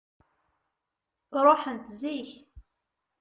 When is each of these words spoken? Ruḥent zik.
Ruḥent 1.45 1.87
zik. 1.99 2.29